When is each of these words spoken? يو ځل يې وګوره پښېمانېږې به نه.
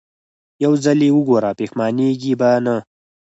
يو 0.63 0.73
ځل 0.83 0.99
يې 1.07 1.11
وګوره 1.15 1.51
پښېمانېږې 1.57 2.33
به 2.39 2.49
نه. 2.65 2.75